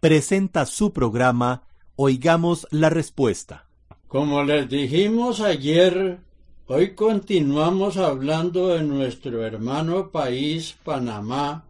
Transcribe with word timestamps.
presenta 0.00 0.66
su 0.66 0.92
programa 0.92 1.64
Oigamos 1.96 2.66
la 2.70 2.90
Respuesta. 2.90 3.66
Como 4.06 4.42
les 4.44 4.68
dijimos 4.68 5.40
ayer, 5.40 6.18
hoy 6.66 6.94
continuamos 6.94 7.96
hablando 7.96 8.68
de 8.68 8.82
nuestro 8.82 9.44
hermano 9.44 10.10
país, 10.10 10.76
Panamá. 10.84 11.64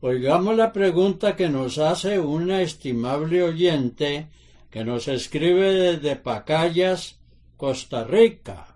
Oigamos 0.00 0.56
la 0.56 0.72
pregunta 0.72 1.36
que 1.36 1.48
nos 1.48 1.78
hace 1.78 2.18
una 2.18 2.62
estimable 2.62 3.42
oyente 3.42 4.28
que 4.70 4.84
nos 4.84 5.06
escribe 5.06 5.72
desde 5.72 6.16
Pacayas, 6.16 7.20
Costa 7.56 8.04
Rica. 8.04 8.66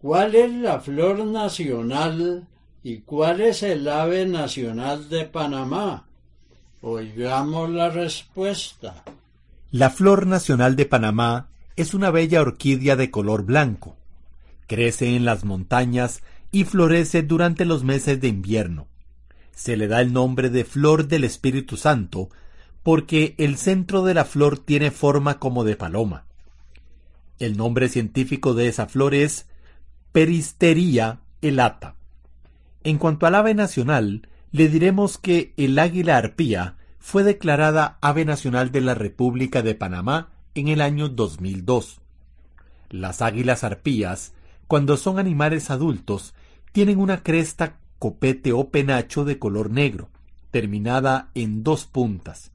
¿Cuál 0.00 0.34
es 0.34 0.52
la 0.52 0.78
flor 0.78 1.24
nacional 1.24 2.46
¿Y 2.82 3.00
cuál 3.00 3.42
es 3.42 3.62
el 3.62 3.86
ave 3.86 4.24
nacional 4.24 5.10
de 5.10 5.24
Panamá? 5.24 6.07
Oigamos 6.80 7.70
la 7.70 7.90
respuesta. 7.90 9.02
La 9.72 9.90
flor 9.90 10.28
nacional 10.28 10.76
de 10.76 10.86
Panamá 10.86 11.48
es 11.74 11.92
una 11.92 12.10
bella 12.10 12.40
orquídea 12.40 12.94
de 12.94 13.10
color 13.10 13.44
blanco. 13.44 13.96
Crece 14.68 15.16
en 15.16 15.24
las 15.24 15.44
montañas 15.44 16.22
y 16.52 16.64
florece 16.64 17.22
durante 17.22 17.64
los 17.64 17.82
meses 17.82 18.20
de 18.20 18.28
invierno. 18.28 18.86
Se 19.52 19.76
le 19.76 19.88
da 19.88 20.00
el 20.00 20.12
nombre 20.12 20.50
de 20.50 20.64
flor 20.64 21.08
del 21.08 21.24
Espíritu 21.24 21.76
Santo 21.76 22.30
porque 22.84 23.34
el 23.38 23.56
centro 23.56 24.04
de 24.04 24.14
la 24.14 24.24
flor 24.24 24.58
tiene 24.58 24.92
forma 24.92 25.40
como 25.40 25.64
de 25.64 25.74
paloma. 25.74 26.26
El 27.40 27.56
nombre 27.56 27.88
científico 27.88 28.54
de 28.54 28.68
esa 28.68 28.86
flor 28.86 29.14
es 29.14 29.46
Peristeria 30.12 31.18
elata. 31.42 31.96
En 32.84 32.98
cuanto 32.98 33.26
al 33.26 33.34
ave 33.34 33.54
nacional, 33.54 34.28
le 34.52 34.68
diremos 34.68 35.18
que 35.18 35.52
el 35.56 35.78
águila 35.78 36.16
arpía 36.16 36.77
fue 36.98 37.22
declarada 37.22 37.98
ave 38.00 38.24
nacional 38.24 38.70
de 38.70 38.80
la 38.80 38.94
República 38.94 39.62
de 39.62 39.74
Panamá 39.74 40.30
en 40.54 40.68
el 40.68 40.80
año 40.80 41.08
2002. 41.08 42.00
Las 42.90 43.22
águilas 43.22 43.64
arpías, 43.64 44.34
cuando 44.66 44.96
son 44.96 45.18
animales 45.18 45.70
adultos, 45.70 46.34
tienen 46.72 46.98
una 46.98 47.22
cresta, 47.22 47.78
copete 47.98 48.52
o 48.52 48.70
penacho 48.70 49.24
de 49.24 49.38
color 49.38 49.70
negro, 49.70 50.10
terminada 50.50 51.30
en 51.34 51.62
dos 51.62 51.86
puntas. 51.86 52.52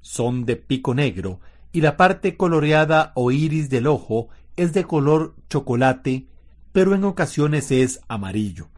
Son 0.00 0.44
de 0.44 0.56
pico 0.56 0.94
negro 0.94 1.40
y 1.72 1.80
la 1.80 1.96
parte 1.96 2.36
coloreada 2.36 3.12
o 3.14 3.30
iris 3.30 3.70
del 3.70 3.86
ojo 3.86 4.28
es 4.56 4.72
de 4.72 4.84
color 4.84 5.34
chocolate, 5.48 6.26
pero 6.72 6.94
en 6.94 7.04
ocasiones 7.04 7.70
es 7.70 8.00
amarillo. 8.08 8.68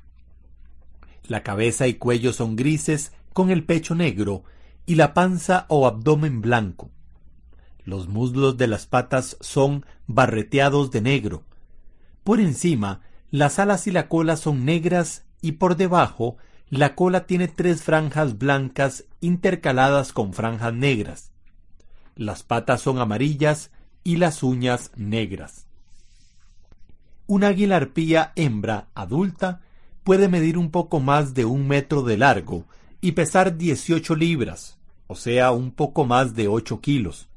La 1.27 1.43
cabeza 1.43 1.87
y 1.87 1.95
cuello 1.95 2.33
son 2.33 2.55
grises 2.55 3.13
con 3.33 3.51
el 3.51 3.65
pecho 3.65 3.95
negro 3.95 4.45
y 4.87 4.97
la 4.97 5.15
panza 5.15 5.67
o 5.69 5.87
abdomen 5.87 6.41
blanco. 6.41 6.91
Los 7.85 8.09
muslos 8.09 8.57
de 8.57 8.67
las 8.67 8.87
patas 8.87 9.37
son 9.41 9.85
barreteados 10.07 10.91
de 10.91 11.01
negro. 11.01 11.45
Por 12.23 12.41
encima, 12.41 13.01
las 13.31 13.59
alas 13.59 13.87
y 13.87 13.91
la 13.91 14.09
cola 14.09 14.37
son 14.37 14.65
negras 14.65 15.25
y 15.43 15.53
por 15.53 15.77
debajo, 15.77 16.37
la 16.71 16.95
cola 16.95 17.27
tiene 17.27 17.49
tres 17.49 17.83
franjas 17.83 18.39
blancas 18.39 19.05
intercaladas 19.21 20.13
con 20.13 20.33
franjas 20.33 20.73
negras. 20.73 21.33
Las 22.17 22.43
patas 22.43 22.81
son 22.81 22.99
amarillas 22.99 23.71
y 24.03 24.17
las 24.17 24.43
uñas 24.43 24.91
negras. 24.97 25.67
Un 27.27 27.45
águila 27.45 27.77
arpía 27.77 28.33
hembra 28.37 28.89
adulta 28.95 29.61
puede 30.05 30.29
medir 30.29 30.59
un 30.59 30.71
poco 30.71 31.01
más 31.01 31.35
de 31.35 31.45
un 31.45 31.67
metro 31.67 32.03
de 32.03 32.17
largo 32.19 32.67
y 33.05 33.13
pesar 33.13 33.59
18 33.59 34.17
libras, 34.17 34.79
o 35.09 35.15
sea, 35.15 35.51
un 35.51 35.73
poco 35.73 36.07
más 36.07 36.35
de 36.35 36.49
8 36.49 36.81
kilos, 36.81 37.29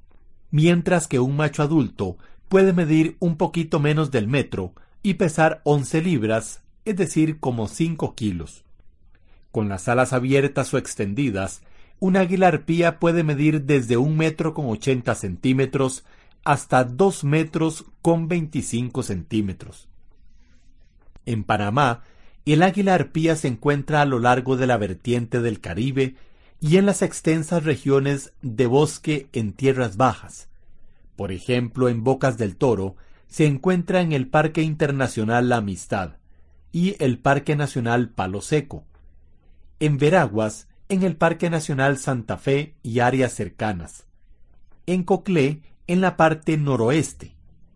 mientras 0.49 1.09
que 1.09 1.19
un 1.19 1.35
macho 1.35 1.61
adulto 1.61 2.15
puede 2.47 2.71
medir 2.71 3.17
un 3.19 3.35
poquito 3.35 3.81
menos 3.81 4.09
del 4.09 4.29
metro 4.29 4.71
y 5.03 5.15
pesar 5.15 5.59
11 5.65 6.01
libras, 6.03 6.61
es 6.85 6.95
decir, 6.95 7.41
como 7.41 7.67
5 7.67 8.15
kilos. 8.15 8.63
Con 9.51 9.67
las 9.67 9.89
alas 9.89 10.13
abiertas 10.13 10.73
o 10.73 10.77
extendidas, 10.77 11.63
un 11.99 12.15
águila 12.15 12.47
arpía 12.47 12.97
puede 12.97 13.25
medir 13.25 13.63
desde 13.63 13.97
un 13.97 14.15
metro 14.15 14.53
con 14.53 14.67
80 14.67 15.15
centímetros 15.15 16.05
hasta 16.45 16.85
2 16.85 17.25
metros 17.25 17.83
con 18.01 18.29
25 18.29 19.03
centímetros. 19.03 19.89
En 21.25 21.43
Panamá 21.43 22.03
el 22.53 22.63
águila 22.63 22.93
arpía 22.93 23.35
se 23.35 23.47
encuentra 23.47 24.01
a 24.01 24.05
lo 24.05 24.19
largo 24.19 24.57
de 24.57 24.67
la 24.67 24.77
vertiente 24.77 25.41
del 25.41 25.59
Caribe 25.59 26.15
y 26.59 26.77
en 26.77 26.85
las 26.85 27.01
extensas 27.01 27.63
regiones 27.63 28.33
de 28.41 28.65
bosque 28.65 29.27
en 29.33 29.53
tierras 29.53 29.97
bajas. 29.97 30.49
Por 31.15 31.31
ejemplo, 31.31 31.89
en 31.89 32.03
Bocas 32.03 32.37
del 32.37 32.55
Toro 32.55 32.95
se 33.27 33.45
encuentra 33.45 34.01
en 34.01 34.11
el 34.13 34.27
Parque 34.27 34.61
Internacional 34.61 35.49
La 35.49 35.57
Amistad 35.57 36.17
y 36.71 36.95
el 37.03 37.19
Parque 37.19 37.55
Nacional 37.55 38.09
Palo 38.09 38.41
Seco. 38.41 38.85
En 39.79 39.97
Veraguas, 39.97 40.67
en 40.89 41.03
el 41.03 41.15
Parque 41.15 41.49
Nacional 41.49 41.97
Santa 41.97 42.37
Fe 42.37 42.75
y 42.83 42.99
áreas 42.99 43.33
cercanas. 43.33 44.05
En 44.85 45.03
Coclé, 45.03 45.61
en 45.87 46.01
la 46.01 46.17
parte 46.17 46.57
noroeste. 46.57 47.35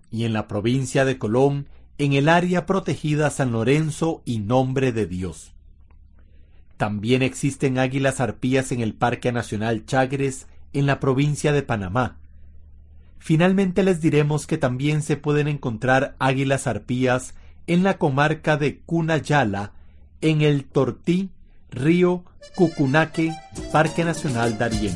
Y 0.10 0.26
en 0.26 0.34
la 0.34 0.48
provincia 0.48 1.06
de 1.06 1.18
Colón, 1.18 1.68
en 1.98 2.14
el 2.14 2.30
área 2.30 2.66
protegida 2.66 3.30
San 3.30 3.52
Lorenzo 3.52 4.22
y 4.26 4.40
Nombre 4.40 4.92
de 4.92 5.06
Dios. 5.06 5.54
También 6.78 7.22
existen 7.22 7.78
águilas 7.78 8.20
arpías 8.20 8.72
en 8.72 8.82
el 8.82 8.96
Parque 8.96 9.32
Nacional 9.32 9.86
Chagres, 9.86 10.48
en 10.74 10.88
la 10.88 11.00
provincia 11.00 11.52
de 11.52 11.62
Panamá. 11.62 12.18
Finalmente 13.20 13.84
les 13.84 14.02
diremos 14.02 14.48
que 14.48 14.58
también 14.58 15.04
se 15.04 15.16
pueden 15.16 15.48
encontrar 15.48 16.16
águilas 16.18 16.66
arpías 16.66 17.36
en 17.68 17.84
la 17.84 18.00
comarca 18.00 18.58
de 18.58 18.80
Cunayala, 18.80 19.74
en 20.22 20.42
el 20.42 20.66
Tortí, 20.66 21.30
río 21.70 22.26
Cucunaque, 22.56 23.32
Parque 23.72 24.04
Nacional 24.04 24.58
Darién. 24.58 24.96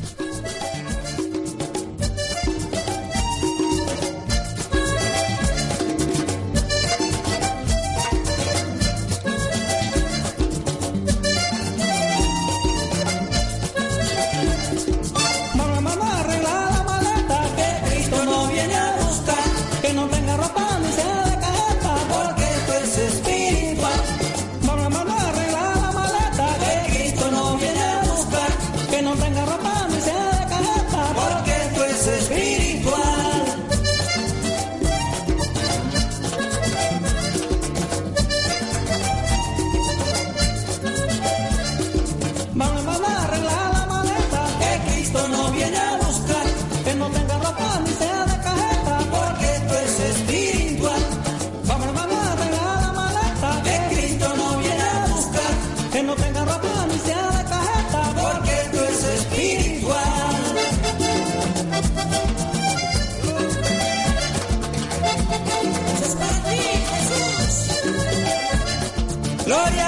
Gloria 69.46 69.85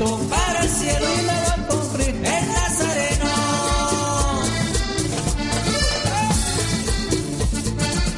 salto 0.00 0.28
para 0.28 0.62
el 0.62 0.68
cielo 0.68 1.06
y 1.20 1.22
la 1.24 1.32
va 1.32 1.52
a 1.52 1.66
cumplir 1.66 2.14
Nazareno. 2.14 3.32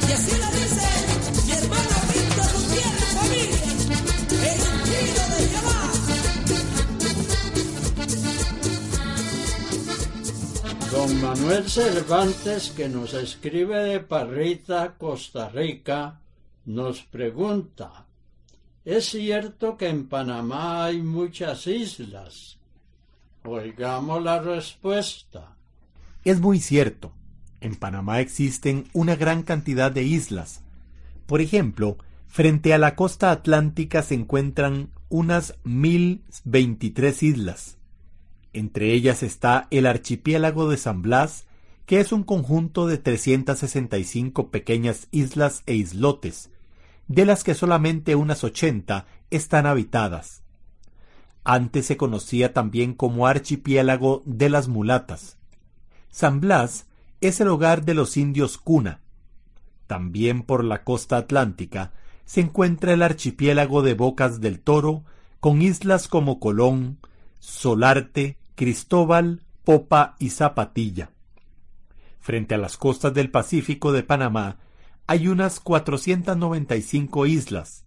Y 0.07 0.11
así 0.11 0.31
lo 0.39 0.47
dice 0.59 0.87
mi 1.45 1.51
hermano 1.51 1.95
Víctor 2.13 2.49
Gutiérrez, 2.53 3.11
familia, 3.19 3.63
el 4.49 4.59
ungido 4.71 5.23
de 5.33 5.39
Jehová. 5.51 5.81
Don 10.91 11.11
Manuel 11.21 11.65
Cervantes, 11.69 12.71
que 12.71 12.87
nos 12.89 13.13
escribe 13.13 13.77
de 13.83 13.99
Parrita, 13.99 14.95
Costa 14.97 15.49
Rica, 15.49 16.19
nos 16.65 17.01
pregunta 17.01 18.05
es 18.85 19.05
cierto 19.05 19.77
que 19.77 19.87
en 19.87 20.07
Panamá 20.07 20.85
hay 20.85 21.01
muchas 21.01 21.67
islas. 21.67 22.57
Oigamos 23.45 24.21
la 24.21 24.39
respuesta. 24.39 25.55
Es 26.25 26.41
muy 26.41 26.59
cierto. 26.59 27.13
En 27.61 27.75
Panamá 27.75 28.19
existen 28.19 28.85
una 28.91 29.15
gran 29.15 29.43
cantidad 29.43 29.89
de 29.89 30.03
islas. 30.03 30.61
Por 31.27 31.39
ejemplo, 31.39 31.97
frente 32.27 32.73
a 32.73 32.77
la 32.77 32.95
costa 32.95 33.31
atlántica 33.31 34.01
se 34.01 34.15
encuentran 34.15 34.89
unas 35.07 35.55
1023 35.63 37.23
islas. 37.23 37.77
Entre 38.51 38.93
ellas 38.93 39.23
está 39.23 39.67
el 39.71 39.85
archipiélago 39.85 40.67
de 40.67 40.75
San 40.77 41.01
Blas, 41.01 41.45
que 41.85 42.01
es 42.01 42.11
un 42.11 42.23
conjunto 42.23 42.85
de 42.87 42.97
365 42.97 44.51
pequeñas 44.51 45.07
islas 45.11 45.63
e 45.65 45.75
islotes, 45.75 46.49
de 47.13 47.25
las 47.25 47.43
que 47.43 47.53
solamente 47.53 48.15
unas 48.15 48.43
ochenta 48.43 49.05
están 49.29 49.67
habitadas. 49.67 50.41
Antes 51.43 51.85
se 51.85 51.95
conocía 51.95 52.53
también 52.53 52.95
como 52.95 53.27
archipiélago 53.27 54.23
de 54.25 54.49
las 54.49 54.67
mulatas. 54.67 55.37
San 56.09 56.41
Blas 56.41 56.87
es 57.21 57.39
el 57.39 57.49
hogar 57.49 57.85
de 57.85 57.93
los 57.93 58.17
indios 58.17 58.57
Cuna. 58.57 59.01
También 59.85 60.41
por 60.41 60.63
la 60.63 60.83
costa 60.83 61.17
atlántica 61.17 61.91
se 62.25 62.41
encuentra 62.41 62.93
el 62.93 63.03
archipiélago 63.03 63.83
de 63.83 63.93
Bocas 63.93 64.41
del 64.41 64.59
Toro, 64.59 65.03
con 65.39 65.61
islas 65.61 66.07
como 66.07 66.39
Colón, 66.39 66.97
Solarte, 67.39 68.37
Cristóbal, 68.55 69.41
Popa 69.63 70.15
y 70.17 70.31
Zapatilla. 70.31 71.11
Frente 72.19 72.55
a 72.55 72.57
las 72.57 72.77
costas 72.77 73.13
del 73.13 73.29
Pacífico 73.29 73.91
de 73.91 74.01
Panamá 74.01 74.57
hay 75.13 75.27
unas 75.27 75.59
495 75.59 77.27
islas. 77.27 77.85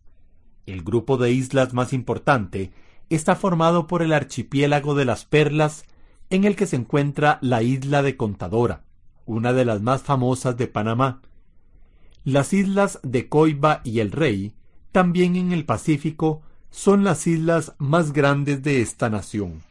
El 0.65 0.85
grupo 0.85 1.17
de 1.17 1.33
islas 1.33 1.75
más 1.75 1.93
importante 1.93 2.71
está 3.11 3.35
formado 3.35 3.89
por 3.89 4.03
el 4.03 4.13
archipiélago 4.13 4.95
de 4.95 5.07
las 5.07 5.25
Perlas, 5.25 5.87
en 6.31 6.45
el 6.45 6.55
que 6.55 6.67
se 6.67 6.77
encuentra 6.77 7.41
la 7.43 7.65
isla 7.65 8.03
de 8.03 8.17
Contadora, 8.17 8.85
una 9.25 9.53
de 9.53 9.65
las 9.65 9.83
más 9.83 10.03
famosas 10.03 10.57
de 10.57 10.69
Panamá. 10.69 11.21
Las 12.23 12.53
islas 12.53 13.01
de 13.03 13.29
Coiba 13.29 13.81
y 13.83 13.99
El 13.99 14.13
Rey, 14.13 14.55
también 14.93 15.35
en 15.35 15.51
el 15.51 15.65
Pacífico, 15.65 16.43
son 16.71 17.03
las 17.03 17.27
islas 17.27 17.75
más 17.79 18.13
grandes 18.13 18.63
de 18.63 18.83
esta 18.83 19.11
nación. 19.11 19.65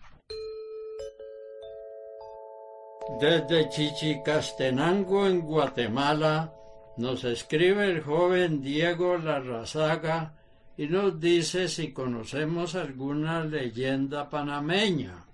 Desde 3.22 3.70
Chichicastenango 3.70 5.26
en 5.26 5.40
Guatemala, 5.40 6.52
nos 6.98 7.24
escribe 7.24 7.92
el 7.92 8.02
joven 8.02 8.62
Diego 8.62 9.18
Larrazaga 9.18 10.34
y 10.78 10.88
nos 10.88 11.20
dice 11.20 11.68
si 11.68 11.92
conocemos 11.92 12.76
alguna 12.76 13.44
leyenda 13.44 14.30
panameña. 14.30 15.26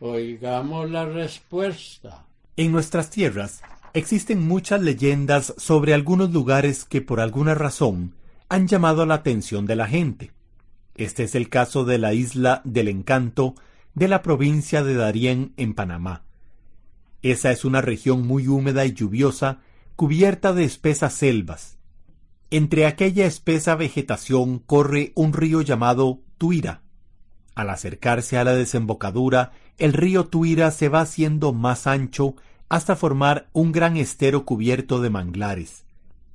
Oigamos 0.00 0.90
la 0.90 1.04
respuesta. 1.06 2.26
En 2.56 2.72
nuestras 2.72 3.10
tierras 3.10 3.62
existen 3.94 4.46
muchas 4.46 4.80
leyendas 4.82 5.54
sobre 5.56 5.94
algunos 5.94 6.32
lugares 6.32 6.84
que 6.84 7.00
por 7.00 7.20
alguna 7.20 7.54
razón 7.54 8.14
han 8.48 8.68
llamado 8.68 9.06
la 9.06 9.14
atención 9.14 9.66
de 9.66 9.76
la 9.76 9.86
gente. 9.86 10.32
Este 10.94 11.24
es 11.24 11.34
el 11.34 11.48
caso 11.48 11.84
de 11.84 11.98
la 11.98 12.12
isla 12.12 12.60
del 12.64 12.88
encanto 12.88 13.54
de 13.94 14.08
la 14.08 14.22
provincia 14.22 14.82
de 14.82 14.94
Darién 14.94 15.52
en 15.56 15.74
Panamá. 15.74 16.22
Esa 17.22 17.50
es 17.52 17.64
una 17.64 17.80
región 17.80 18.26
muy 18.26 18.48
húmeda 18.48 18.84
y 18.84 18.92
lluviosa, 18.92 19.60
cubierta 19.96 20.52
de 20.52 20.64
espesas 20.64 21.14
selvas. 21.14 21.78
Entre 22.50 22.86
aquella 22.86 23.26
espesa 23.26 23.74
vegetación 23.74 24.58
corre 24.58 25.12
un 25.14 25.32
río 25.32 25.62
llamado 25.62 26.20
Tuira. 26.38 26.82
Al 27.54 27.70
acercarse 27.70 28.36
a 28.36 28.44
la 28.44 28.54
desembocadura, 28.54 29.52
el 29.78 29.92
río 29.92 30.26
Tuira 30.26 30.70
se 30.70 30.88
va 30.88 31.00
haciendo 31.00 31.52
más 31.52 31.86
ancho 31.86 32.34
hasta 32.68 32.96
formar 32.96 33.48
un 33.52 33.72
gran 33.72 33.96
estero 33.96 34.44
cubierto 34.44 35.00
de 35.00 35.10
manglares. 35.10 35.84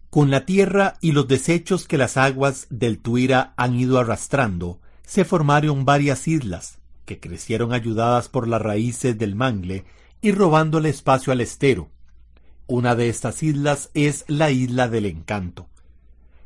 Con 0.10 0.32
la 0.32 0.46
tierra 0.46 0.96
y 1.02 1.12
los 1.12 1.28
desechos 1.28 1.88
que 1.88 1.98
las 1.98 2.18
aguas 2.18 2.68
del 2.70 3.00
Tuira 3.00 3.54
han 3.58 3.76
ido 3.76 4.00
arrastrando, 4.00 4.80
se 5.06 5.26
formaron 5.26 5.86
varias 5.86 6.28
islas, 6.28 6.80
que 7.06 7.20
crecieron 7.20 7.74
ayudadas 7.74 8.30
por 8.30 8.48
las 8.48 8.62
raíces 8.62 9.18
del 9.18 9.36
mangle 9.36 9.86
y 10.22 10.32
robándole 10.32 10.90
espacio 10.90 11.34
al 11.34 11.42
estero. 11.42 11.90
Una 12.72 12.94
de 12.94 13.10
estas 13.10 13.42
islas 13.42 13.90
es 13.96 14.26
la 14.28 14.52
isla 14.52 14.88
del 14.88 15.08
encanto. 15.08 15.68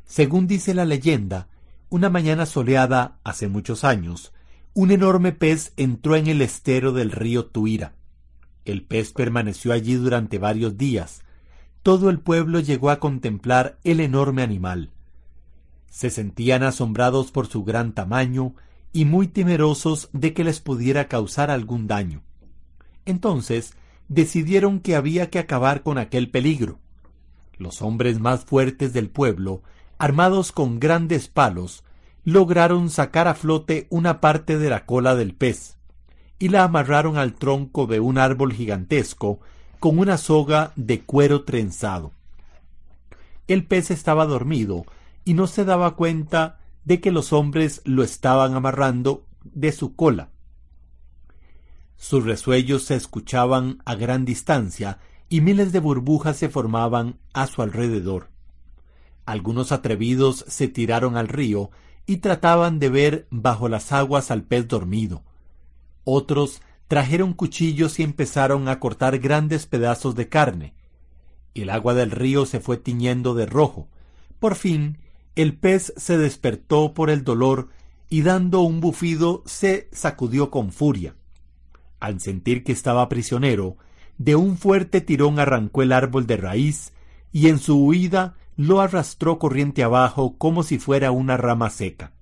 Según 0.06 0.46
dice 0.46 0.72
la 0.72 0.86
leyenda, 0.86 1.48
una 1.90 2.08
mañana 2.08 2.46
soleada 2.46 3.18
hace 3.24 3.46
muchos 3.46 3.84
años, 3.84 4.32
un 4.72 4.90
enorme 4.90 5.32
pez 5.32 5.74
entró 5.76 6.16
en 6.16 6.26
el 6.28 6.40
estero 6.40 6.92
del 6.92 7.12
río 7.12 7.44
Tuira. 7.44 7.92
El 8.64 8.84
pez 8.84 9.12
permaneció 9.12 9.74
allí 9.74 9.96
durante 9.96 10.38
varios 10.38 10.78
días. 10.78 11.20
Todo 11.82 12.08
el 12.08 12.20
pueblo 12.20 12.58
llegó 12.58 12.88
a 12.88 13.00
contemplar 13.00 13.78
el 13.84 14.00
enorme 14.00 14.42
animal. 14.42 14.92
Se 15.90 16.08
sentían 16.08 16.62
asombrados 16.62 17.32
por 17.32 17.48
su 17.48 17.64
gran 17.64 17.92
tamaño 17.92 18.54
y 18.94 19.04
muy 19.04 19.28
temerosos 19.28 20.08
de 20.14 20.32
que 20.32 20.42
les 20.42 20.60
pudiera 20.60 21.06
causar 21.06 21.50
algún 21.50 21.86
daño. 21.86 22.22
Entonces 23.04 23.74
decidieron 24.08 24.80
que 24.80 24.96
había 24.96 25.30
que 25.30 25.38
acabar 25.38 25.82
con 25.82 25.98
aquel 25.98 26.30
peligro. 26.30 26.78
Los 27.56 27.82
hombres 27.82 28.20
más 28.20 28.44
fuertes 28.44 28.92
del 28.92 29.08
pueblo, 29.08 29.62
armados 29.98 30.52
con 30.52 30.80
grandes 30.80 31.28
palos, 31.28 31.84
lograron 32.24 32.90
sacar 32.90 33.28
a 33.28 33.34
flote 33.34 33.86
una 33.90 34.20
parte 34.20 34.58
de 34.58 34.70
la 34.70 34.86
cola 34.86 35.14
del 35.14 35.34
pez, 35.34 35.76
y 36.38 36.48
la 36.48 36.64
amarraron 36.64 37.16
al 37.16 37.34
tronco 37.34 37.86
de 37.86 38.00
un 38.00 38.18
árbol 38.18 38.52
gigantesco 38.52 39.40
con 39.78 39.98
una 39.98 40.16
soga 40.16 40.72
de 40.76 41.02
cuero 41.02 41.44
trenzado. 41.44 42.12
El 43.46 43.66
pez 43.66 43.90
estaba 43.90 44.24
dormido 44.24 44.84
y 45.24 45.34
no 45.34 45.46
se 45.46 45.64
daba 45.64 45.96
cuenta 45.96 46.58
de 46.84 47.00
que 47.00 47.10
los 47.10 47.32
hombres 47.32 47.82
lo 47.84 48.02
estaban 48.02 48.54
amarrando 48.54 49.24
de 49.42 49.72
su 49.72 49.94
cola. 49.94 50.30
Sus 51.96 52.24
resuellos 52.24 52.84
se 52.84 52.94
escuchaban 52.94 53.78
a 53.84 53.94
gran 53.94 54.24
distancia 54.24 54.98
y 55.28 55.40
miles 55.40 55.72
de 55.72 55.80
burbujas 55.80 56.36
se 56.36 56.48
formaban 56.48 57.18
a 57.32 57.46
su 57.46 57.62
alrededor. 57.62 58.28
Algunos 59.26 59.72
atrevidos 59.72 60.44
se 60.48 60.68
tiraron 60.68 61.16
al 61.16 61.28
río 61.28 61.70
y 62.06 62.18
trataban 62.18 62.78
de 62.78 62.90
ver 62.90 63.26
bajo 63.30 63.68
las 63.68 63.92
aguas 63.92 64.30
al 64.30 64.42
pez 64.42 64.68
dormido. 64.68 65.22
Otros 66.04 66.60
trajeron 66.88 67.32
cuchillos 67.32 67.98
y 67.98 68.02
empezaron 68.02 68.68
a 68.68 68.78
cortar 68.78 69.18
grandes 69.18 69.66
pedazos 69.66 70.14
de 70.14 70.28
carne. 70.28 70.74
El 71.54 71.70
agua 71.70 71.94
del 71.94 72.10
río 72.10 72.44
se 72.46 72.60
fue 72.60 72.76
tiñendo 72.76 73.34
de 73.34 73.46
rojo. 73.46 73.88
Por 74.38 74.56
fin, 74.56 74.98
el 75.34 75.56
pez 75.56 75.94
se 75.96 76.18
despertó 76.18 76.92
por 76.92 77.08
el 77.08 77.24
dolor 77.24 77.70
y 78.10 78.22
dando 78.22 78.60
un 78.60 78.80
bufido 78.80 79.42
se 79.46 79.88
sacudió 79.92 80.50
con 80.50 80.70
furia. 80.70 81.16
Al 82.00 82.20
sentir 82.20 82.64
que 82.64 82.72
estaba 82.72 83.08
prisionero, 83.08 83.76
de 84.18 84.36
un 84.36 84.56
fuerte 84.56 85.00
tirón 85.00 85.38
arrancó 85.38 85.82
el 85.82 85.92
árbol 85.92 86.26
de 86.26 86.36
raíz 86.36 86.92
y 87.32 87.48
en 87.48 87.58
su 87.58 87.84
huida 87.84 88.34
lo 88.56 88.80
arrastró 88.80 89.38
corriente 89.38 89.82
abajo 89.82 90.36
como 90.38 90.62
si 90.62 90.78
fuera 90.78 91.10
una 91.10 91.36
rama 91.36 91.70
seca. 91.70 92.12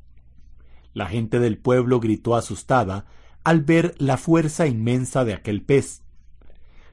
La 0.95 1.07
gente 1.07 1.39
del 1.39 1.59
pueblo 1.59 2.01
gritó 2.01 2.35
asustada 2.35 3.07
al 3.45 3.63
ver 3.63 3.95
la 3.99 4.17
fuerza 4.17 4.67
inmensa 4.67 5.25
de 5.25 5.35
aquel 5.35 5.63
pez. 5.63 6.03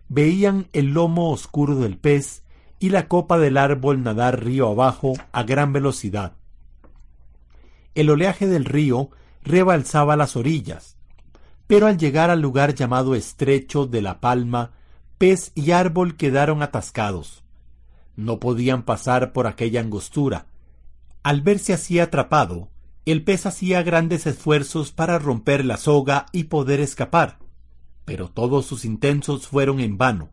Veían 0.07 0.67
el 0.73 0.93
lomo 0.93 1.31
oscuro 1.31 1.75
del 1.75 1.97
pez 1.97 2.43
y 2.79 2.89
la 2.89 3.07
copa 3.07 3.37
del 3.37 3.57
árbol 3.57 4.03
nadar 4.03 4.43
río 4.43 4.69
abajo 4.69 5.13
a 5.31 5.43
gran 5.43 5.73
velocidad. 5.73 6.33
El 7.93 8.09
oleaje 8.09 8.47
del 8.47 8.65
río 8.65 9.09
rebalsaba 9.43 10.15
las 10.15 10.35
orillas, 10.35 10.97
pero 11.69 11.85
al 11.85 11.99
llegar 11.99 12.31
al 12.31 12.41
lugar 12.41 12.73
llamado 12.73 13.13
Estrecho 13.13 13.85
de 13.85 14.01
la 14.01 14.19
Palma, 14.19 14.71
pez 15.19 15.51
y 15.53 15.69
árbol 15.69 16.17
quedaron 16.17 16.63
atascados. 16.63 17.43
No 18.15 18.39
podían 18.39 18.81
pasar 18.81 19.33
por 19.33 19.45
aquella 19.45 19.79
angostura. 19.79 20.47
Al 21.21 21.41
verse 21.41 21.73
así 21.73 21.99
atrapado, 21.99 22.69
el 23.05 23.23
pez 23.23 23.45
hacía 23.45 23.83
grandes 23.83 24.25
esfuerzos 24.25 24.91
para 24.91 25.19
romper 25.19 25.63
la 25.63 25.77
soga 25.77 26.25
y 26.31 26.45
poder 26.45 26.79
escapar, 26.79 27.37
pero 28.03 28.29
todos 28.29 28.65
sus 28.65 28.83
intentos 28.83 29.47
fueron 29.47 29.79
en 29.79 29.99
vano. 29.99 30.31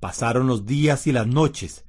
Pasaron 0.00 0.46
los 0.46 0.64
días 0.64 1.06
y 1.06 1.12
las 1.12 1.26
noches. 1.26 1.84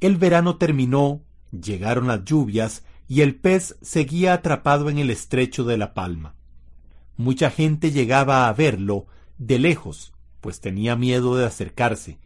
El 0.00 0.18
verano 0.18 0.58
terminó, 0.58 1.22
llegaron 1.50 2.08
las 2.08 2.26
lluvias 2.26 2.84
y 3.08 3.22
el 3.22 3.36
pez 3.36 3.78
seguía 3.80 4.34
atrapado 4.34 4.90
en 4.90 4.98
el 4.98 5.08
estrecho 5.08 5.64
de 5.64 5.78
la 5.78 5.94
palma. 5.94 6.34
Mucha 7.16 7.50
gente 7.50 7.90
llegaba 7.90 8.48
a 8.48 8.52
verlo 8.52 9.06
de 9.38 9.58
lejos, 9.58 10.12
pues 10.40 10.60
tenía 10.60 10.96
miedo 10.96 11.36
de 11.36 11.46
acercarse. 11.46 12.18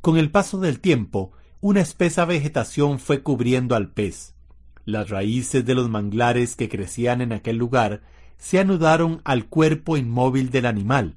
Con 0.00 0.16
el 0.18 0.30
paso 0.30 0.58
del 0.58 0.80
tiempo, 0.80 1.32
una 1.60 1.80
espesa 1.80 2.24
vegetación 2.24 2.98
fue 2.98 3.22
cubriendo 3.22 3.74
al 3.74 3.90
pez. 3.90 4.34
Las 4.84 5.10
raíces 5.10 5.64
de 5.64 5.74
los 5.74 5.88
manglares 5.88 6.56
que 6.56 6.68
crecían 6.68 7.20
en 7.20 7.32
aquel 7.32 7.56
lugar 7.56 8.02
se 8.36 8.58
anudaron 8.60 9.20
al 9.24 9.46
cuerpo 9.46 9.96
inmóvil 9.96 10.50
del 10.50 10.66
animal, 10.66 11.16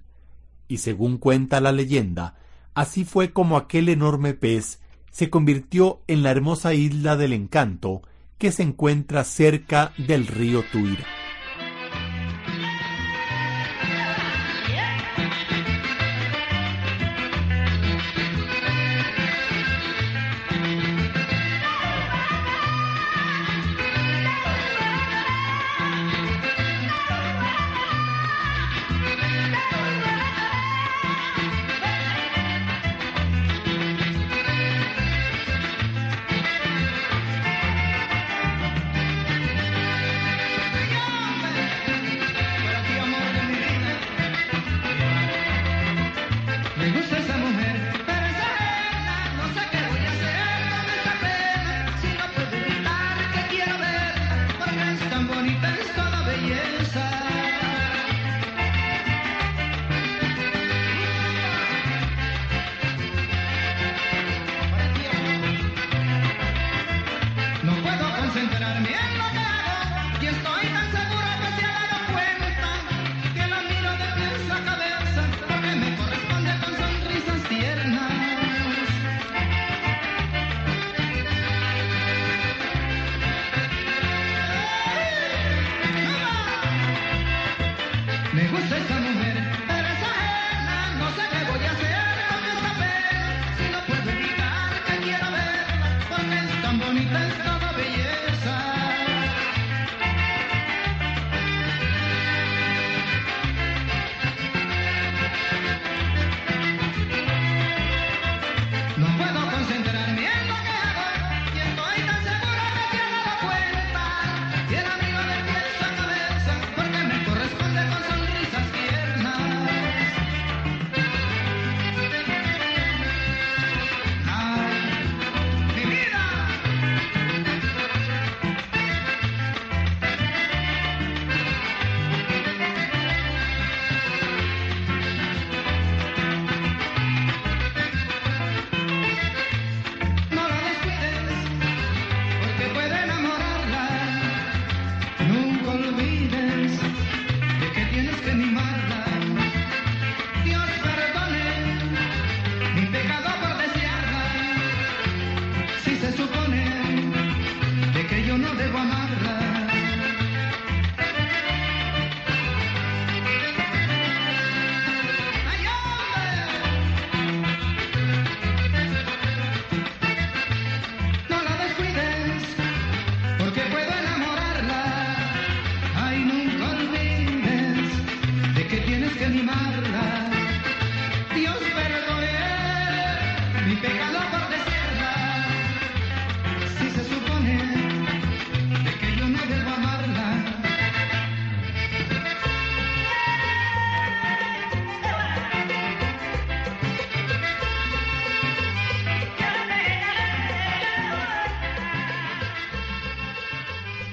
y 0.68 0.78
según 0.78 1.18
cuenta 1.18 1.62
la 1.62 1.72
leyenda, 1.72 2.36
así 2.74 3.06
fue 3.06 3.32
como 3.34 3.58
aquel 3.58 3.90
enorme 3.90 4.34
pez 4.34 4.80
se 5.12 5.30
convirtió 5.30 6.02
en 6.08 6.24
la 6.24 6.32
hermosa 6.32 6.74
isla 6.74 7.18
del 7.18 7.34
encanto 7.34 8.02
que 8.38 8.52
se 8.52 8.64
encuentra 8.64 9.24
cerca 9.24 9.94
del 9.98 10.26
río 10.26 10.64
Tuira. 10.72 11.06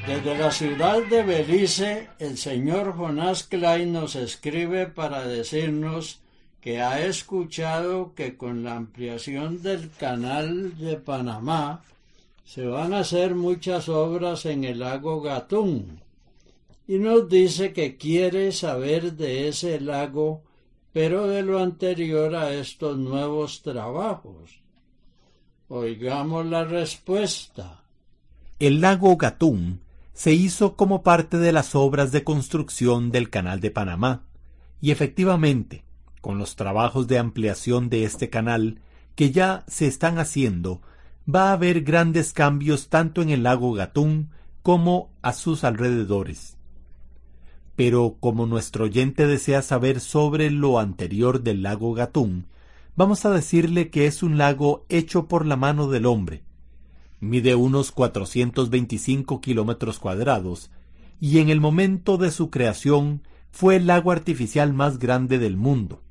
Desde 0.09 0.38
la 0.38 0.51
ciudad 0.51 1.03
de 1.05 1.23
Belice, 1.23 2.09
el 2.18 2.38
señor 2.38 2.97
Jonás 2.97 3.42
Klein 3.42 3.92
nos 3.92 4.16
escribe 4.16 4.87
para 4.87 5.29
decirnos 5.29 6.23
que 6.62 6.81
ha 6.81 7.05
escuchado 7.05 8.14
que 8.14 8.35
con 8.35 8.64
la 8.64 8.77
ampliación 8.77 9.61
del 9.62 9.90
canal 9.90 10.79
de 10.79 10.97
Panamá 10.97 11.85
se 12.47 12.64
van 12.64 12.94
a 12.94 13.01
hacer 13.01 13.35
muchas 13.35 13.90
obras 13.90 14.47
en 14.47 14.64
el 14.64 14.79
lago 14.79 15.21
Gatún 15.21 16.01
y 16.87 16.97
nos 16.97 17.29
dice 17.29 17.75
que 17.75 17.99
quiere 17.99 18.51
saber 18.53 19.12
de 19.12 19.49
ese 19.49 19.79
lago, 19.79 20.42
pero 20.90 21.29
de 21.29 21.42
lo 21.42 21.59
anterior 21.59 22.35
a 22.35 22.55
estos 22.55 22.97
nuevos 22.97 23.61
trabajos. 23.61 24.59
Oigamos 25.68 26.47
la 26.47 26.64
respuesta. 26.64 27.85
El 28.59 28.81
lago 28.81 29.14
Gatún 29.18 29.87
se 30.19 30.33
hizo 30.33 30.75
como 30.75 31.05
parte 31.05 31.39
de 31.39 31.53
las 31.53 31.77
obras 31.77 32.11
de 32.11 32.25
construcción 32.25 33.13
del 33.13 33.31
Canal 33.31 33.61
de 33.61 33.71
Panamá, 33.71 34.25
y 34.81 34.91
efectivamente, 34.91 35.85
con 36.21 36.39
los 36.39 36.57
trabajos 36.57 37.07
de 37.07 37.19
ampliación 37.19 37.89
de 37.89 38.03
este 38.03 38.29
canal 38.29 38.81
que 39.15 39.31
ya 39.31 39.63
se 39.69 39.87
están 39.87 40.19
haciendo, 40.19 40.83
va 41.33 41.51
a 41.51 41.53
haber 41.53 41.83
grandes 41.83 42.33
cambios 42.33 42.89
tanto 42.89 43.23
en 43.23 43.31
el 43.31 43.45
lago 43.45 43.73
Gatún 43.75 44.31
como 44.65 45.13
a 45.23 45.33
sus 45.33 45.63
alrededores. 45.63 46.57
Pero 47.77 48.17
como 48.19 48.47
nuestro 48.47 48.87
oyente 48.87 49.25
desea 49.29 49.63
saber 49.63 50.01
sobre 50.01 50.51
lo 50.51 50.81
anterior 50.81 51.45
del 51.45 51.63
lago 51.63 51.95
Gatún, 51.95 52.49
vamos 52.97 53.25
a 53.25 53.31
decirle 53.31 53.89
que 53.91 54.07
es 54.07 54.25
un 54.25 54.37
lago 54.37 54.85
hecho 54.89 55.29
por 55.29 55.47
la 55.47 55.55
mano 55.55 55.87
del 55.87 56.07
hombre. 56.07 56.43
Mide 57.21 57.55
unos 57.55 57.91
425 57.93 59.41
kilómetros 59.41 59.99
cuadrados 59.99 60.71
y 61.21 61.39
en 61.39 61.49
el 61.49 61.61
momento 61.61 62.17
de 62.17 62.31
su 62.31 62.51
creación 62.51 63.23
fue 63.51 63.77
el 63.77 63.87
lago 63.87 64.13
artificial 64.13 64.73
más 64.73 64.99
grande 64.99 65.39
del 65.39 65.57
mundo. 65.57 66.03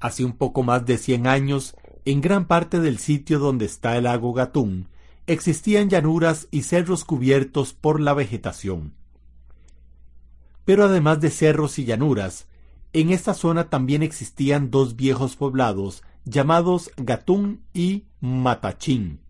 Hace 0.00 0.24
un 0.24 0.32
poco 0.32 0.62
más 0.62 0.86
de 0.86 0.98
100 0.98 1.26
años 1.26 1.76
en 2.04 2.20
gran 2.20 2.46
parte 2.46 2.80
del 2.80 2.98
sitio 2.98 3.38
donde 3.38 3.66
está 3.66 3.96
el 3.96 4.04
lago 4.04 4.32
Gatún 4.32 4.88
existían 5.26 5.88
llanuras 5.88 6.48
y 6.50 6.62
cerros 6.62 7.04
cubiertos 7.04 7.72
por 7.72 8.00
la 8.00 8.14
vegetación. 8.14 8.92
Pero 10.64 10.84
además 10.84 11.20
de 11.20 11.30
cerros 11.30 11.78
y 11.78 11.84
llanuras, 11.84 12.46
en 12.92 13.10
esta 13.10 13.34
zona 13.34 13.70
también 13.70 14.02
existían 14.02 14.70
dos 14.70 14.96
viejos 14.96 15.36
poblados 15.36 16.02
llamados 16.24 16.90
Gatún 16.96 17.62
y 17.72 18.04
Matachín. 18.20 19.23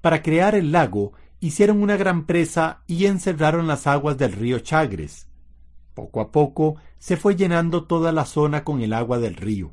Para 0.00 0.22
crear 0.22 0.54
el 0.54 0.72
lago, 0.72 1.12
hicieron 1.40 1.82
una 1.82 1.96
gran 1.96 2.24
presa 2.26 2.82
y 2.86 3.06
encerraron 3.06 3.66
las 3.66 3.86
aguas 3.86 4.16
del 4.16 4.32
río 4.32 4.60
Chagres. 4.60 5.26
Poco 5.94 6.20
a 6.20 6.30
poco 6.30 6.76
se 6.98 7.16
fue 7.16 7.36
llenando 7.36 7.84
toda 7.84 8.12
la 8.12 8.24
zona 8.24 8.64
con 8.64 8.80
el 8.80 8.92
agua 8.92 9.18
del 9.18 9.36
río. 9.36 9.72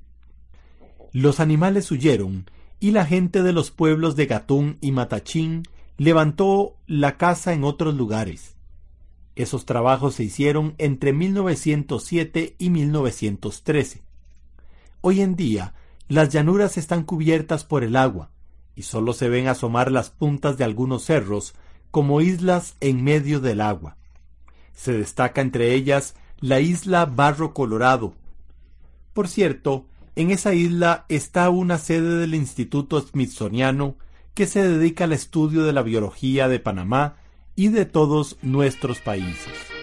Los 1.13 1.39
animales 1.39 1.91
huyeron 1.91 2.49
y 2.79 2.91
la 2.91 3.05
gente 3.05 3.41
de 3.41 3.53
los 3.53 3.71
pueblos 3.71 4.15
de 4.15 4.25
Gatún 4.25 4.77
y 4.81 4.91
Matachín 4.91 5.63
levantó 5.97 6.75
la 6.85 7.17
casa 7.17 7.53
en 7.53 7.63
otros 7.63 7.95
lugares. 7.95 8.55
Esos 9.35 9.65
trabajos 9.65 10.15
se 10.15 10.23
hicieron 10.23 10.75
entre 10.77 11.13
1907 11.13 12.55
y 12.57 12.69
1913. 12.69 14.01
Hoy 15.01 15.21
en 15.21 15.35
día, 15.35 15.73
las 16.07 16.29
llanuras 16.29 16.77
están 16.77 17.03
cubiertas 17.03 17.63
por 17.63 17.83
el 17.83 17.95
agua 17.95 18.31
y 18.77 18.83
solo 18.83 19.13
se 19.13 19.27
ven 19.27 19.47
asomar 19.47 19.91
las 19.91 20.11
puntas 20.11 20.57
de 20.57 20.63
algunos 20.63 21.03
cerros 21.03 21.55
como 21.89 22.21
islas 22.21 22.77
en 22.79 23.03
medio 23.03 23.39
del 23.39 23.59
agua. 23.59 23.97
Se 24.75 24.93
destaca 24.93 25.41
entre 25.41 25.73
ellas 25.73 26.15
la 26.39 26.59
isla 26.59 27.07
Barro 27.07 27.55
Colorado. 27.55 28.13
Por 29.13 29.27
cierto, 29.27 29.87
en 30.15 30.29
esa 30.29 30.53
isla 30.53 31.05
está 31.09 31.49
una 31.49 31.79
sede 31.79 32.19
del 32.19 32.35
Instituto 32.35 33.01
Smithsoniano 33.01 33.95
que 34.35 34.45
se 34.45 34.61
dedica 34.61 35.05
al 35.05 35.13
estudio 35.13 35.63
de 35.63 35.73
la 35.73 35.81
biología 35.81 36.47
de 36.47 36.59
Panamá 36.59 37.15
y 37.55 37.69
de 37.69 37.85
todos 37.85 38.37
nuestros 38.43 38.99
países. 38.99 39.76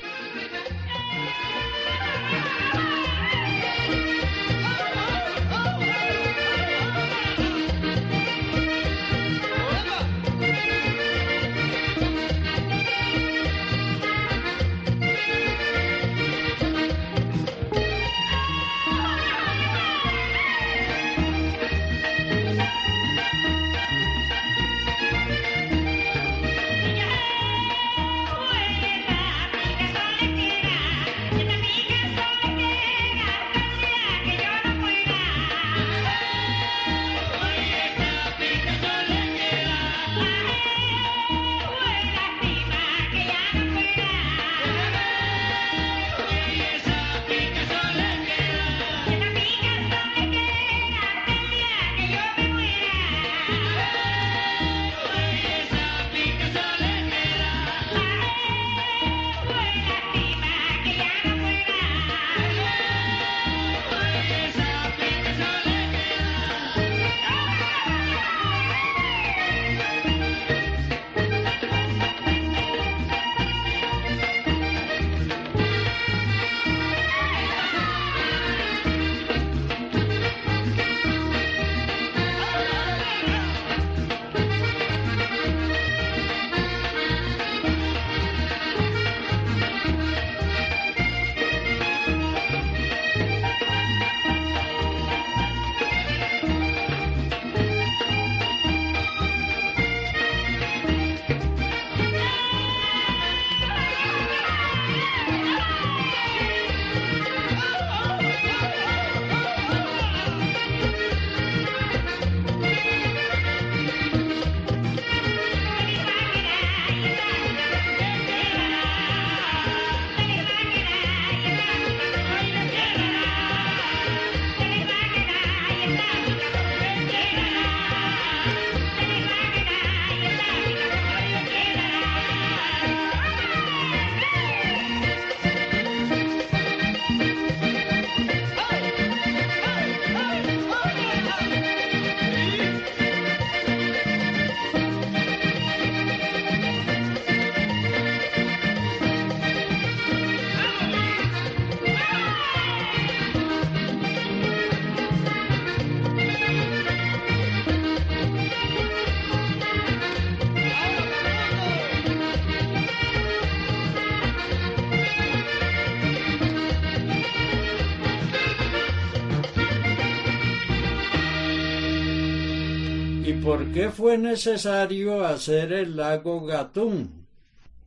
Por 173.55 173.71
qué 173.71 173.89
fue 173.91 174.19
necesario 174.19 175.25
hacer 175.25 175.73
el 175.73 175.97
lago 175.97 176.45
Gatún? 176.45 177.25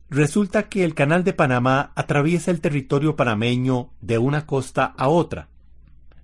Resulta 0.08 0.70
que 0.70 0.82
el 0.82 0.94
Canal 0.94 1.24
de 1.24 1.34
Panamá 1.34 1.92
atraviesa 1.94 2.50
el 2.50 2.62
territorio 2.62 3.16
panameño 3.16 3.90
de 4.00 4.16
una 4.16 4.46
costa 4.46 4.94
a 4.96 5.08
otra. 5.08 5.48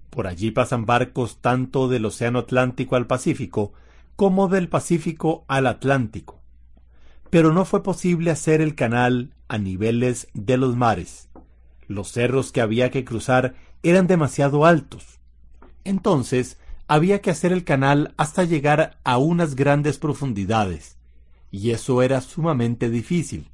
Por 0.09 0.27
allí 0.27 0.51
pasan 0.51 0.87
barcos 0.87 1.43
tanto 1.43 1.89
del 1.89 2.07
Océano 2.07 2.39
Atlántico 2.39 2.97
al 2.97 3.07
Pacífico 3.07 3.75
como 4.17 4.49
del 4.49 4.71
Pacífico 4.71 5.45
al 5.47 5.67
Atlántico. 5.67 6.41
Pero 7.29 7.53
no 7.53 7.67
fue 7.67 7.83
posible 7.83 8.31
hacer 8.31 8.63
el 8.63 8.75
canal 8.75 9.35
a 9.49 9.59
niveles 9.59 10.29
de 10.33 10.57
los 10.57 10.75
mares. 10.75 11.29
Los 11.87 12.13
cerros 12.13 12.51
que 12.51 12.63
había 12.63 12.91
que 12.91 13.05
cruzar 13.05 13.53
eran 13.83 14.07
demasiado 14.07 14.65
altos. 14.65 15.21
Entonces, 15.85 16.57
había 16.87 17.21
que 17.21 17.31
hacer 17.31 17.53
el 17.53 17.65
canal 17.65 18.15
hasta 18.17 18.45
llegar 18.45 18.99
a 19.05 19.19
unas 19.19 19.55
grandes 19.55 19.99
profundidades, 19.99 20.97
y 21.51 21.71
eso 21.71 22.03
era 22.03 22.21
sumamente 22.21 22.91
difícil. 22.91 23.51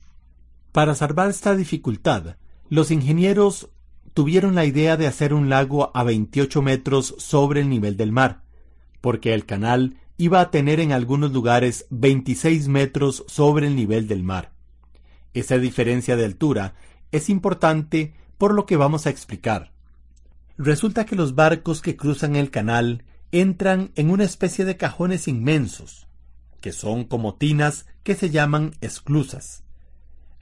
Para 0.73 0.95
salvar 0.95 1.31
esta 1.31 1.55
dificultad, 1.55 2.37
los 2.69 2.91
ingenieros 2.91 3.71
tuvieron 4.15 4.55
la 4.55 4.65
idea 4.65 4.97
de 4.97 5.07
hacer 5.07 5.35
un 5.35 5.49
lago 5.49 5.91
a 5.95 6.03
28 6.05 6.63
metros 6.63 7.15
sobre 7.19 7.61
el 7.61 7.69
nivel 7.69 7.97
del 7.97 8.13
mar, 8.13 8.43
porque 9.01 9.35
el 9.35 9.47
canal 9.47 9.97
iba 10.17 10.41
a 10.41 10.51
tener 10.51 10.81
en 10.81 10.93
algunos 10.93 11.33
lugares 11.33 11.87
26 11.91 12.69
metros 12.69 13.25
sobre 13.27 13.67
el 13.67 13.77
nivel 13.77 14.07
del 14.07 14.23
mar. 14.23 14.53
Esa 15.33 15.59
diferencia 15.59 16.17
de 16.17 16.25
altura 16.25 16.75
es 17.13 17.31
importante 17.31 18.15
por 18.37 18.55
lo 18.55 18.67
que 18.67 18.77
vamos 18.77 19.07
a 19.07 19.11
explicar. 19.11 19.73
Resulta 20.59 21.07
que 21.07 21.17
los 21.17 21.35
barcos 21.35 21.81
que 21.81 21.97
cruzan 21.97 22.37
el 22.37 22.51
canal 22.51 23.05
entran 23.33 23.93
en 23.95 24.11
una 24.11 24.25
especie 24.25 24.65
de 24.65 24.77
cajones 24.77 25.29
inmensos, 25.29 26.09
que 26.61 26.73
son 26.73 27.05
como 27.05 27.35
tinas 27.35 27.87
que 28.03 28.15
se 28.15 28.31
llaman 28.31 28.73
esclusas. 28.81 29.63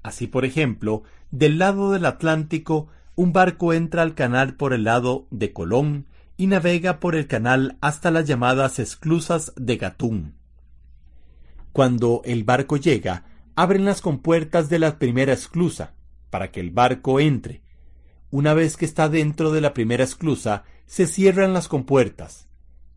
Así, 0.02 0.26
por 0.26 0.44
ejemplo, 0.44 1.02
del 1.30 1.58
lado 1.58 1.90
del 1.90 2.06
Atlántico, 2.06 2.88
un 3.14 3.32
barco 3.32 3.72
entra 3.72 4.02
al 4.02 4.14
canal 4.14 4.54
por 4.54 4.72
el 4.72 4.84
lado 4.84 5.26
de 5.30 5.52
Colón 5.52 6.06
y 6.36 6.46
navega 6.46 7.00
por 7.00 7.16
el 7.16 7.26
canal 7.26 7.76
hasta 7.80 8.10
las 8.10 8.26
llamadas 8.26 8.78
esclusas 8.78 9.52
de 9.56 9.76
Gatún. 9.76 10.34
Cuando 11.72 12.22
el 12.24 12.44
barco 12.44 12.76
llega, 12.76 13.24
abren 13.54 13.84
las 13.84 14.00
compuertas 14.00 14.68
de 14.68 14.78
la 14.78 14.98
primera 14.98 15.32
esclusa, 15.32 15.94
para 16.30 16.50
que 16.50 16.60
el 16.60 16.70
barco 16.70 17.20
entre. 17.20 17.62
Una 18.30 18.54
vez 18.54 18.76
que 18.76 18.84
está 18.84 19.08
dentro 19.08 19.50
de 19.50 19.60
la 19.60 19.74
primera 19.74 20.04
esclusa, 20.04 20.64
se 20.86 21.06
cierran 21.06 21.52
las 21.52 21.68
compuertas. 21.68 22.47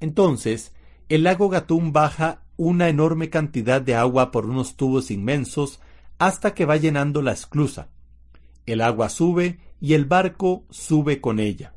Entonces, 0.01 0.73
el 1.09 1.23
lago 1.23 1.47
Gatún 1.47 1.93
baja 1.93 2.41
una 2.57 2.89
enorme 2.89 3.29
cantidad 3.29 3.81
de 3.81 3.95
agua 3.95 4.31
por 4.31 4.47
unos 4.47 4.75
tubos 4.75 5.11
inmensos 5.11 5.79
hasta 6.17 6.53
que 6.53 6.65
va 6.65 6.75
llenando 6.77 7.21
la 7.21 7.31
esclusa. 7.31 7.89
El 8.65 8.81
agua 8.81 9.09
sube 9.09 9.59
y 9.79 9.93
el 9.93 10.05
barco 10.05 10.65
sube 10.69 11.21
con 11.21 11.39
ella. 11.39 11.75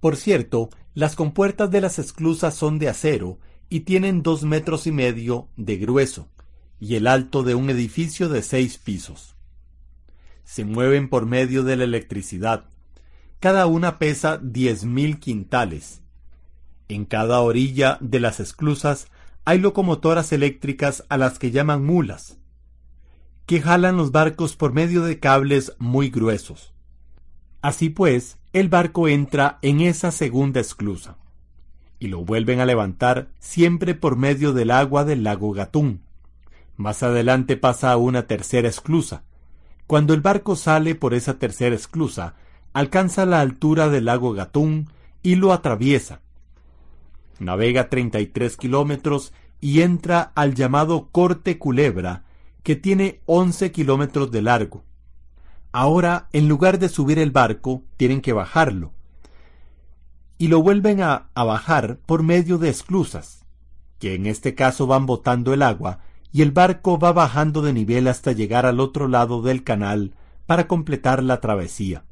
Por 0.00 0.16
cierto, 0.16 0.70
las 0.94 1.16
compuertas 1.16 1.70
de 1.70 1.80
las 1.80 1.98
esclusas 1.98 2.54
son 2.54 2.78
de 2.78 2.88
acero 2.88 3.38
y 3.68 3.80
tienen 3.80 4.22
dos 4.22 4.44
metros 4.44 4.86
y 4.86 4.92
medio 4.92 5.48
de 5.56 5.76
grueso 5.76 6.28
y 6.80 6.94
el 6.94 7.06
alto 7.06 7.42
de 7.42 7.54
un 7.54 7.68
edificio 7.68 8.28
de 8.28 8.42
seis 8.42 8.78
pisos. 8.78 9.36
Se 10.44 10.64
mueven 10.64 11.10
por 11.10 11.26
medio 11.26 11.62
de 11.62 11.76
la 11.76 11.84
electricidad. 11.84 12.64
Cada 13.38 13.66
una 13.66 13.98
pesa 13.98 14.38
diez 14.42 14.84
mil 14.84 15.18
quintales 15.18 16.02
en 16.88 17.04
cada 17.04 17.40
orilla 17.40 17.98
de 18.00 18.20
las 18.20 18.40
esclusas 18.40 19.08
hay 19.44 19.58
locomotoras 19.58 20.32
eléctricas 20.32 21.04
a 21.08 21.16
las 21.16 21.38
que 21.38 21.50
llaman 21.50 21.84
mulas, 21.84 22.38
que 23.46 23.60
jalan 23.60 23.96
los 23.96 24.12
barcos 24.12 24.56
por 24.56 24.72
medio 24.72 25.02
de 25.02 25.20
cables 25.20 25.74
muy 25.78 26.10
gruesos. 26.10 26.74
Así 27.62 27.88
pues, 27.88 28.38
el 28.52 28.68
barco 28.68 29.08
entra 29.08 29.58
en 29.62 29.80
esa 29.80 30.10
segunda 30.10 30.60
esclusa, 30.60 31.16
y 31.98 32.08
lo 32.08 32.24
vuelven 32.24 32.60
a 32.60 32.66
levantar 32.66 33.28
siempre 33.38 33.94
por 33.94 34.16
medio 34.16 34.52
del 34.52 34.70
agua 34.70 35.04
del 35.04 35.24
lago 35.24 35.52
Gatún. 35.52 36.02
Más 36.76 37.02
adelante 37.02 37.56
pasa 37.56 37.90
a 37.90 37.96
una 37.96 38.26
tercera 38.26 38.68
esclusa. 38.68 39.24
Cuando 39.86 40.14
el 40.14 40.20
barco 40.20 40.54
sale 40.54 40.94
por 40.94 41.14
esa 41.14 41.38
tercera 41.38 41.74
esclusa, 41.74 42.34
alcanza 42.72 43.26
la 43.26 43.40
altura 43.40 43.88
del 43.88 44.04
lago 44.04 44.32
Gatún 44.32 44.88
y 45.22 45.34
lo 45.34 45.52
atraviesa, 45.52 46.20
Navega 47.38 47.88
33 47.88 48.56
kilómetros 48.56 49.32
y 49.60 49.82
entra 49.82 50.32
al 50.34 50.54
llamado 50.54 51.08
Corte 51.10 51.58
Culebra, 51.58 52.24
que 52.62 52.76
tiene 52.76 53.20
11 53.26 53.72
kilómetros 53.72 54.30
de 54.30 54.42
largo. 54.42 54.84
Ahora, 55.72 56.28
en 56.32 56.48
lugar 56.48 56.78
de 56.78 56.88
subir 56.88 57.18
el 57.18 57.30
barco, 57.30 57.82
tienen 57.96 58.20
que 58.20 58.32
bajarlo. 58.32 58.92
Y 60.38 60.48
lo 60.48 60.62
vuelven 60.62 61.02
a, 61.02 61.28
a 61.34 61.44
bajar 61.44 61.98
por 62.06 62.22
medio 62.22 62.58
de 62.58 62.68
esclusas, 62.68 63.44
que 63.98 64.14
en 64.14 64.26
este 64.26 64.54
caso 64.54 64.86
van 64.86 65.06
botando 65.06 65.52
el 65.52 65.62
agua, 65.62 66.00
y 66.32 66.42
el 66.42 66.52
barco 66.52 66.98
va 66.98 67.12
bajando 67.12 67.62
de 67.62 67.72
nivel 67.72 68.06
hasta 68.06 68.32
llegar 68.32 68.66
al 68.66 68.80
otro 68.80 69.08
lado 69.08 69.42
del 69.42 69.64
canal 69.64 70.14
para 70.46 70.66
completar 70.66 71.22
la 71.22 71.40
travesía. 71.40 72.04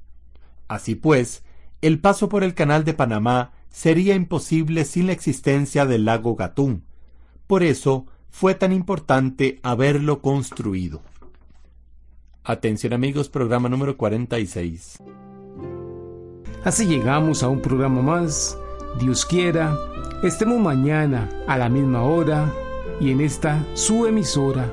Así 0.69 0.95
pues, 0.95 1.45
el 1.81 2.01
paso 2.01 2.29
por 2.29 2.43
el 2.43 2.55
canal 2.55 2.85
de 2.85 2.95
Panamá 2.95 3.53
sería 3.77 4.15
imposible 4.15 4.87
sin 4.87 5.09
la 5.09 5.13
existencia 5.13 5.85
del 5.85 6.07
lago 6.07 6.35
Gatún. 6.35 6.85
Por 7.47 7.63
eso 7.63 8.07
fue 8.31 8.55
tan 8.55 8.73
importante 8.73 9.61
haberlo 9.63 10.23
construido. 10.23 11.03
Atención 12.43 12.95
amigos, 12.95 13.29
programa 13.29 13.69
número 13.69 13.99
46. 13.99 14.97
Así 16.65 16.87
llegamos 16.87 17.43
a 17.43 17.49
un 17.49 17.61
programa 17.61 18.01
más. 18.01 18.59
Dios 18.99 19.27
quiera, 19.27 19.77
estemos 20.23 20.59
mañana 20.59 21.29
a 21.47 21.59
la 21.59 21.69
misma 21.69 22.03
hora 22.03 22.51
y 22.99 23.11
en 23.11 23.21
esta 23.21 23.63
su 23.75 24.07
emisora. 24.07 24.73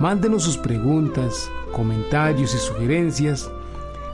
Mándenos 0.00 0.42
sus 0.42 0.58
preguntas, 0.58 1.48
comentarios 1.70 2.52
y 2.52 2.58
sugerencias 2.58 3.48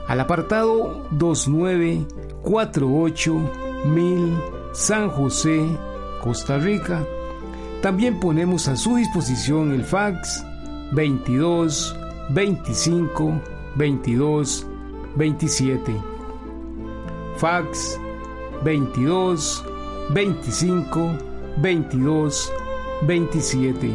al 0.07 0.21
apartado 0.21 1.09
2948 1.13 3.66
1000 3.87 4.37
San 4.73 5.09
José, 5.09 5.67
Costa 6.23 6.59
Rica. 6.59 7.03
También 7.81 8.21
ponemos 8.21 8.69
a 8.69 8.77
su 8.77 8.97
disposición 8.97 9.73
el 9.73 9.85
fax 9.85 10.45
22 10.93 11.97
25 12.31 13.41
22 13.77 14.67
27. 15.17 15.97
Fax 17.39 17.99
22 18.65 19.65
25 20.11 21.13
22 21.59 22.53
27. 23.03 23.91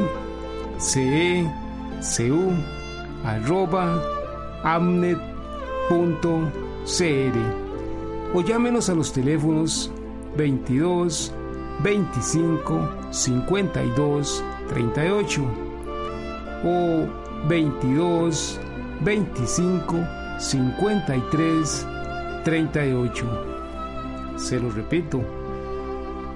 C 0.78 1.02
e 1.02 1.52
C 2.00 2.32
U 2.32 2.54
arroba 3.26 4.02
amnet.cr 4.64 5.18
o 8.34 8.42
llámenos 8.42 8.90
a 8.90 8.94
los 8.94 9.12
teléfonos 9.12 9.92
22 10.38 11.34
25 11.84 12.90
52 13.12 14.44
38 14.70 15.42
o 16.64 17.08
22 17.50 18.60
25 19.02 19.96
53 20.40 21.88
38. 22.46 23.26
Se 24.38 24.60
lo 24.60 24.70
repito, 24.70 25.22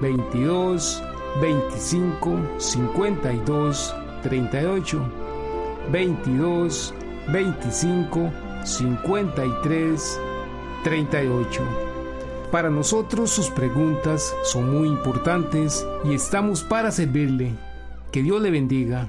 22 0.02 1.00
25 1.40 2.58
52 2.58 3.94
38 4.22 5.00
22 5.90 6.94
25 7.28 8.30
53 8.64 10.20
38 10.82 11.62
Para 12.50 12.68
nosotros 12.68 13.30
sus 13.30 13.48
preguntas 13.50 14.34
son 14.42 14.76
muy 14.76 14.88
importantes 14.88 15.86
y 16.04 16.14
estamos 16.14 16.64
para 16.64 16.90
servirle. 16.90 17.52
Que 18.10 18.22
Dios 18.22 18.42
le 18.42 18.50
bendiga. 18.50 19.08